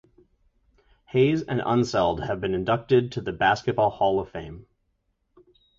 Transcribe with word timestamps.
Hayes 1.13 1.43
and 1.43 1.61
Unseld 1.61 2.25
have 2.25 2.41
been 2.41 2.55
inducted 2.55 3.11
to 3.11 3.21
the 3.21 3.31
Basketball 3.31 3.91
Hall 3.91 4.19
of 4.19 4.31
Fame. 4.31 4.65